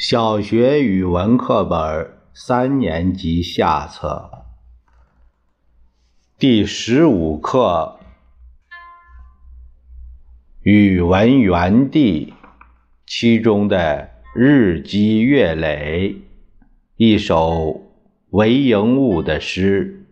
[0.00, 4.44] 小学语文课本三年级下册
[6.38, 7.98] 第十五课
[10.60, 12.32] 语文园地
[13.08, 16.22] 其中的日积月累，
[16.94, 17.82] 一首
[18.30, 20.06] 韦应物的诗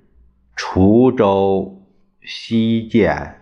[0.61, 1.87] 《滁州
[2.21, 3.37] 西涧》。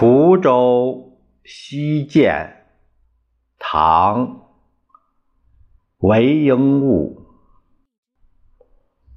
[0.00, 2.48] 滁州西涧，
[3.60, 4.26] 唐·
[5.98, 7.22] 韦应物。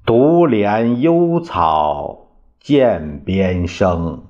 [0.06, 2.28] 独怜幽草
[2.60, 4.26] 涧边生，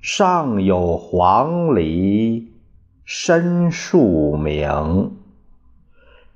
[0.00, 2.46] 上有黄鹂
[3.04, 5.16] 深树鸣。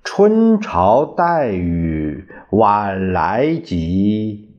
[0.03, 4.51] 春潮带雨晚来急，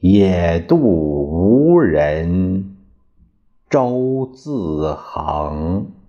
[0.00, 2.73] 野渡无人。
[3.74, 6.03] 舟自横。